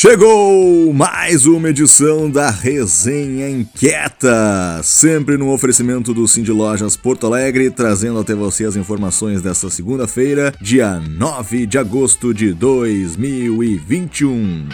[0.00, 7.70] Chegou mais uma edição da Resenha Inquieta, sempre no oferecimento do Cindy Lojas Porto Alegre,
[7.70, 14.68] trazendo até você as informações desta segunda-feira, dia 9 de agosto de 2021.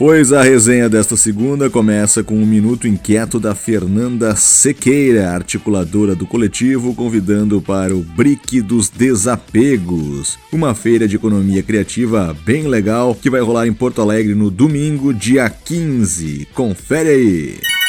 [0.00, 6.26] Pois a resenha desta segunda começa com um minuto inquieto da Fernanda Sequeira, articuladora do
[6.26, 13.28] coletivo, convidando para o Brick dos Desapegos, uma feira de economia criativa bem legal que
[13.28, 16.48] vai rolar em Porto Alegre no domingo, dia 15.
[16.54, 17.79] Confere aí!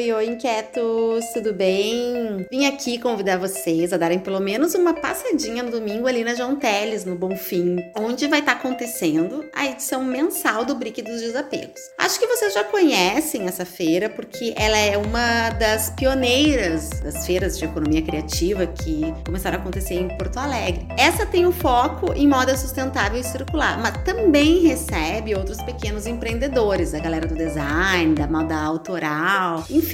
[0.00, 2.46] Oi, oi, inquietos, tudo bem?
[2.50, 6.56] Vim aqui convidar vocês a darem pelo menos uma passadinha no domingo ali na João
[6.56, 11.82] Teles, no Bonfim, onde vai estar tá acontecendo a edição mensal do Brick dos Desapegos.
[11.98, 17.58] Acho que vocês já conhecem essa feira porque ela é uma das pioneiras das feiras
[17.58, 20.88] de economia criativa que começaram a acontecer em Porto Alegre.
[20.96, 26.94] Essa tem o foco em moda sustentável e circular, mas também recebe outros pequenos empreendedores,
[26.94, 29.89] a galera do design, da moda autoral, enfim,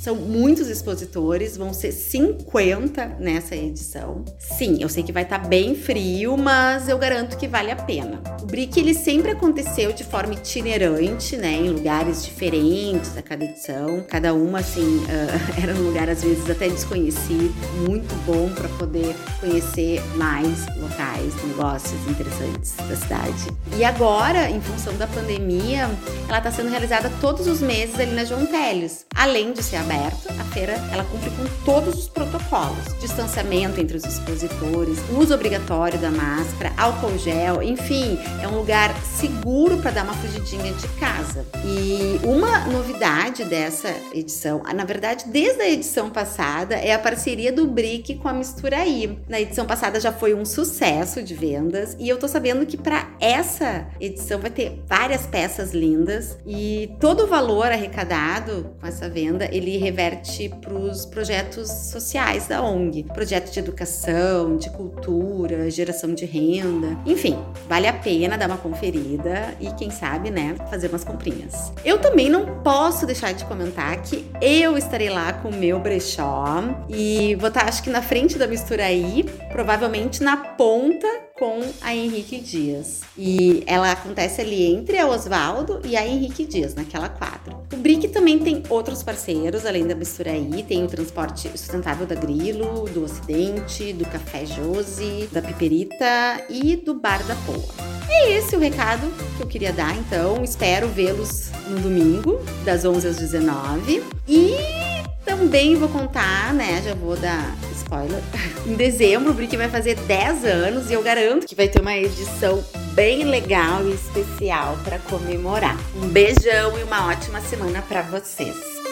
[0.00, 4.24] são muitos expositores, vão ser 50 nessa edição.
[4.38, 7.76] Sim, eu sei que vai estar tá bem frio, mas eu garanto que vale a
[7.76, 8.22] pena.
[8.42, 14.04] O Brick ele sempre aconteceu de forma itinerante, né, em lugares diferentes a cada edição.
[14.08, 17.54] Cada uma assim uh, era um lugar às vezes até desconhecido,
[17.86, 23.46] muito bom para poder conhecer mais locais, negócios interessantes da cidade.
[23.76, 25.90] E agora, em função da pandemia,
[26.28, 29.06] ela está sendo realizada todos os meses ali na João Teles.
[29.24, 34.04] Além de ser aberta, a feira ela cumpre com todos os protocolos: distanciamento entre os
[34.04, 40.12] expositores, uso obrigatório da máscara, álcool gel, enfim, é um lugar seguro para dar uma
[40.12, 41.46] fugidinha de casa.
[41.64, 47.66] E uma novidade dessa edição, na verdade, desde a edição passada, é a parceria do
[47.66, 49.18] Brick com a Misturaí.
[49.26, 53.08] Na edição passada já foi um sucesso de vendas e eu tô sabendo que para
[53.18, 59.48] essa edição vai ter várias peças lindas e todo o valor arrecadado com essa venda,
[59.52, 66.24] ele reverte para os projetos sociais da ONG, projetos de educação, de cultura, geração de
[66.24, 67.38] renda, enfim,
[67.68, 71.72] vale a pena dar uma conferida e quem sabe, né, fazer umas comprinhas.
[71.84, 76.44] Eu também não posso deixar de comentar que eu estarei lá com o meu brechó
[76.88, 81.06] e vou estar, acho que na frente da mistura aí, provavelmente na ponta
[81.38, 83.00] com a Henrique Dias.
[83.18, 87.56] E ela acontece ali entre a Osvaldo e a Henrique Dias, naquela quadra.
[87.72, 92.88] O Brick também tem outros parceiros, além da Misturaí, tem o transporte sustentável da Grilo,
[92.88, 97.94] do Ocidente, do Café Josi, da Piperita e do Bar da Poa.
[98.08, 100.44] É esse o recado que eu queria dar, então.
[100.44, 104.04] Espero vê-los no domingo, das 11 às 19.
[104.28, 104.93] E
[105.24, 106.82] também vou contar, né?
[106.84, 108.22] Já vou dar spoiler.
[108.66, 112.64] em dezembro, o vai fazer 10 anos e eu garanto que vai ter uma edição
[112.92, 115.76] bem legal e especial para comemorar.
[115.96, 118.83] Um beijão e uma ótima semana para vocês.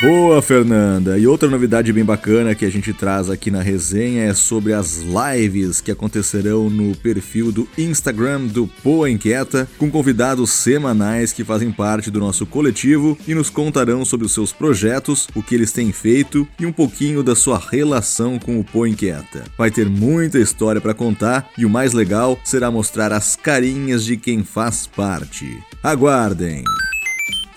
[0.00, 1.16] Boa, Fernanda!
[1.16, 5.02] E outra novidade bem bacana que a gente traz aqui na resenha é sobre as
[5.02, 11.70] lives que acontecerão no perfil do Instagram do Poa Inquieta, com convidados semanais que fazem
[11.70, 15.92] parte do nosso coletivo e nos contarão sobre os seus projetos, o que eles têm
[15.92, 19.44] feito e um pouquinho da sua relação com o Poa Inquieta.
[19.56, 24.16] Vai ter muita história para contar e o mais legal será mostrar as carinhas de
[24.16, 25.56] quem faz parte.
[25.82, 26.64] Aguardem!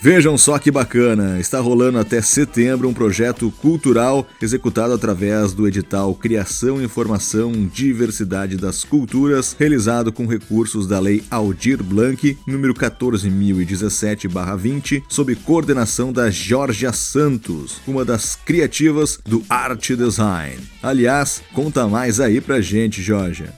[0.07, 1.37] Vejam só que bacana!
[1.37, 8.85] Está rolando até setembro um projeto cultural executado através do edital Criação, Informação, Diversidade das
[8.85, 17.81] Culturas, realizado com recursos da Lei Aldir Blanc, número 14.017-20, sob coordenação da Georgia Santos,
[17.85, 20.55] uma das criativas do Art Design.
[20.81, 23.53] Aliás, conta mais aí pra gente, Georgia.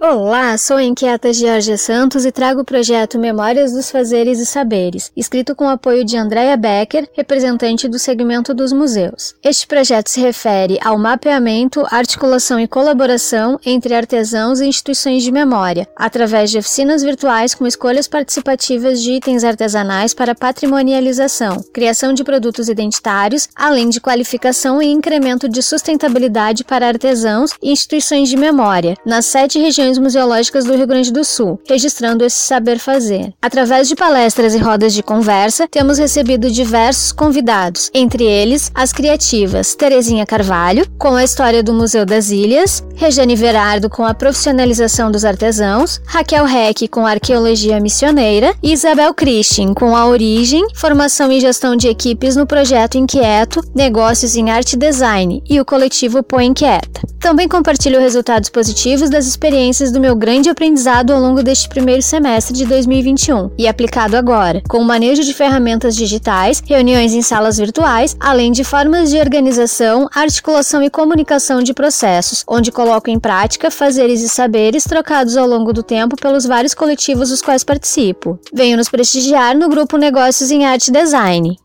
[0.00, 5.10] Olá, sou a inquieta Georgia Santos e trago o projeto Memórias dos Fazeres e Saberes,
[5.16, 9.34] escrito com o apoio de Andrea Becker, representante do segmento dos museus.
[9.42, 15.88] Este projeto se refere ao mapeamento, articulação e colaboração entre artesãos e instituições de memória,
[15.96, 22.68] através de oficinas virtuais com escolhas participativas de itens artesanais para patrimonialização, criação de produtos
[22.68, 29.26] identitários, além de qualificação e incremento de sustentabilidade para artesãos e instituições de memória, nas
[29.26, 33.32] sete regiões instituições museológicas do Rio Grande do Sul, registrando esse saber fazer.
[33.40, 39.74] Através de palestras e rodas de conversa, temos recebido diversos convidados, entre eles as criativas
[39.74, 45.24] Terezinha Carvalho, com a história do Museu das Ilhas, Regiane Verardo com a profissionalização dos
[45.24, 51.40] artesãos, Raquel Reck com a arqueologia missioneira e Isabel Christian com a origem, formação e
[51.40, 56.46] gestão de equipes no projeto Inquieto, negócios em arte e design e o coletivo Põe
[56.46, 56.97] Inquieta.
[57.20, 62.54] Também compartilho resultados positivos das experiências do meu grande aprendizado ao longo deste primeiro semestre
[62.54, 68.16] de 2021 e aplicado agora, com o manejo de ferramentas digitais, reuniões em salas virtuais,
[68.20, 74.22] além de formas de organização, articulação e comunicação de processos, onde coloco em prática fazeres
[74.22, 78.38] e saberes trocados ao longo do tempo pelos vários coletivos dos quais participo.
[78.52, 81.58] Venho nos prestigiar no grupo Negócios em Arte e Design.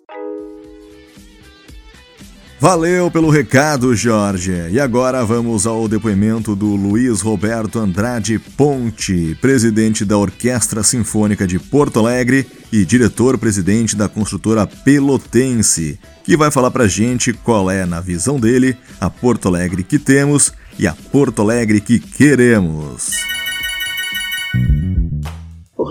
[2.63, 4.69] Valeu pelo recado, Jorge.
[4.71, 11.59] E agora vamos ao depoimento do Luiz Roberto Andrade Ponte, presidente da Orquestra Sinfônica de
[11.59, 17.99] Porto Alegre e diretor-presidente da construtora Pelotense, que vai falar pra gente qual é, na
[17.99, 23.32] visão dele, a Porto Alegre que temos e a Porto Alegre que queremos.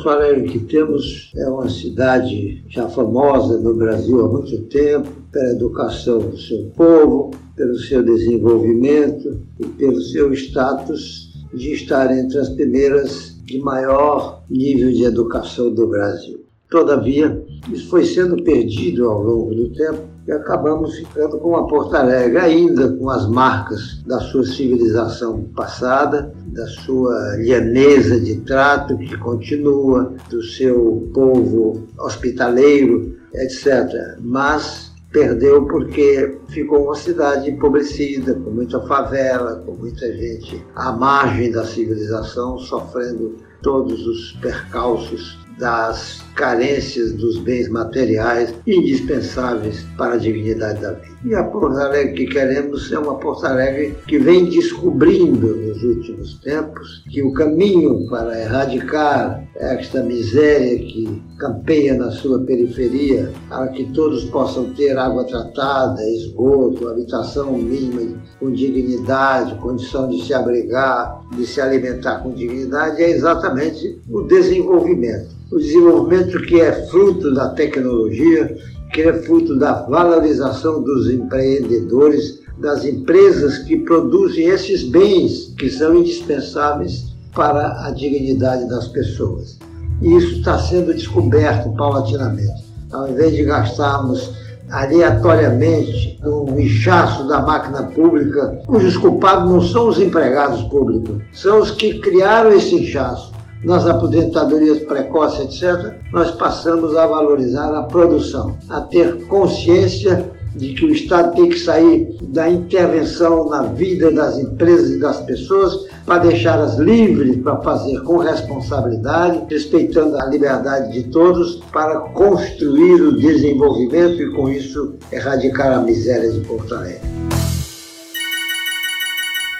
[0.09, 6.19] Alegre que temos é uma cidade já famosa no Brasil há muito tempo, pela educação
[6.19, 13.37] do seu povo, pelo seu desenvolvimento e pelo seu status de estar entre as primeiras
[13.45, 16.42] de maior nível de educação do Brasil.
[16.73, 21.95] Todavia, isso foi sendo perdido ao longo do tempo e acabamos ficando com a Porto
[21.95, 29.19] Alegre ainda com as marcas da sua civilização passada, da sua lhaneza de trato que
[29.19, 34.17] continua, do seu povo hospitaleiro, etc.
[34.23, 41.53] Mas perdeu porque ficou uma cidade empobrecida, com muita favela, com muita gente à margem
[41.53, 50.81] da civilização, sofrendo todos os percalços das carências dos bens materiais indispensáveis para a dignidade
[50.81, 51.12] da vida.
[51.25, 56.35] E a Porto Alegre que queremos é uma Porto Alegre que vem descobrindo nos últimos
[56.41, 63.85] tempos que o caminho para erradicar esta miséria que campeia na sua periferia, para que
[63.93, 71.47] todos possam ter água tratada, esgoto, habitação mínima com dignidade, condição de se abrigar, de
[71.47, 75.29] se alimentar com dignidade, é exatamente o desenvolvimento.
[75.53, 78.57] O desenvolvimento que é fruto da tecnologia,
[78.93, 85.97] que é fruto da valorização dos empreendedores, das empresas que produzem esses bens que são
[85.97, 89.59] indispensáveis para a dignidade das pessoas.
[90.03, 92.63] E isso está sendo descoberto paulatinamente.
[92.93, 94.33] Ao invés de gastarmos
[94.71, 101.71] aleatoriamente no inchaço da máquina pública, cujos culpados não são os empregados públicos, são os
[101.71, 103.32] que criaram esse inchaço
[103.65, 110.85] nas aposentadorias precoces, etc., nós passamos a valorizar a produção, a ter consciência de que
[110.85, 116.19] o Estado tem que sair da intervenção na vida das empresas e das pessoas para
[116.19, 124.21] deixá-las livres para fazer com responsabilidade, respeitando a liberdade de todos, para construir o desenvolvimento
[124.21, 127.22] e, com isso, erradicar a miséria de Porto Alegre.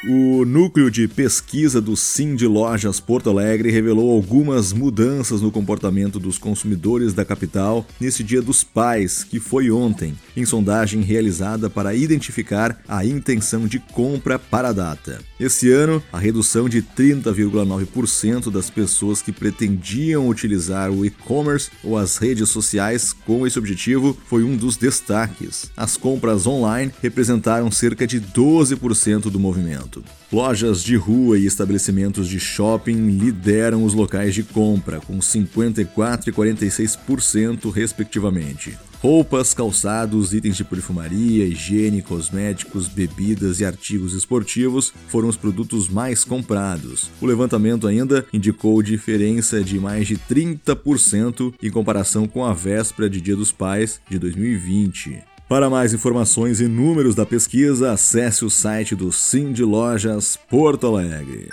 [0.05, 6.19] O núcleo de pesquisa do Sim de Lojas Porto Alegre revelou algumas mudanças no comportamento
[6.19, 11.95] dos consumidores da capital nesse Dia dos Pais, que foi ontem, em sondagem realizada para
[11.95, 15.21] identificar a intenção de compra para a data.
[15.39, 22.17] Esse ano, a redução de 30,9% das pessoas que pretendiam utilizar o e-commerce ou as
[22.17, 25.71] redes sociais com esse objetivo foi um dos destaques.
[25.77, 29.92] As compras online representaram cerca de 12% do movimento.
[30.33, 36.33] Lojas de rua e estabelecimentos de shopping lideram os locais de compra, com 54% e
[36.33, 38.79] 46%, respectivamente.
[39.03, 46.23] Roupas, calçados, itens de perfumaria, higiene, cosméticos, bebidas e artigos esportivos foram os produtos mais
[46.23, 47.11] comprados.
[47.21, 53.21] O levantamento ainda indicou diferença de mais de 30% em comparação com a véspera de
[53.21, 55.32] Dia dos Pais de 2020.
[55.53, 61.47] Para mais informações e números da pesquisa, acesse o site do Cindy Lojas Porto Alegre.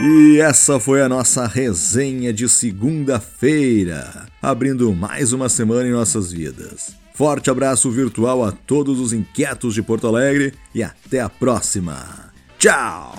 [0.00, 6.96] E essa foi a nossa resenha de segunda-feira, abrindo mais uma semana em nossas vidas.
[7.14, 12.32] Forte abraço virtual a todos os inquietos de Porto Alegre e até a próxima.
[12.58, 13.14] Tchau!